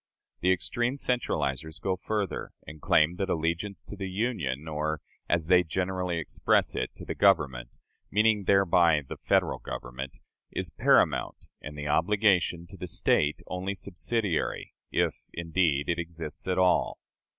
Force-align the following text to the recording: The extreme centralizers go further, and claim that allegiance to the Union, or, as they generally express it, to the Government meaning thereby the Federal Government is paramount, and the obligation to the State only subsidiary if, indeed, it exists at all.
The 0.39 0.51
extreme 0.51 0.95
centralizers 0.97 1.77
go 1.79 1.95
further, 1.95 2.53
and 2.65 2.81
claim 2.81 3.17
that 3.17 3.29
allegiance 3.29 3.83
to 3.83 3.95
the 3.95 4.09
Union, 4.09 4.67
or, 4.67 4.99
as 5.29 5.45
they 5.45 5.61
generally 5.63 6.17
express 6.17 6.73
it, 6.75 6.89
to 6.95 7.05
the 7.05 7.13
Government 7.13 7.69
meaning 8.09 8.45
thereby 8.45 9.03
the 9.07 9.17
Federal 9.17 9.59
Government 9.59 10.17
is 10.49 10.71
paramount, 10.71 11.45
and 11.61 11.77
the 11.77 11.87
obligation 11.87 12.65
to 12.69 12.77
the 12.77 12.87
State 12.87 13.43
only 13.45 13.75
subsidiary 13.75 14.73
if, 14.91 15.21
indeed, 15.33 15.87
it 15.87 15.99
exists 15.99 16.47
at 16.47 16.57
all. 16.57 16.97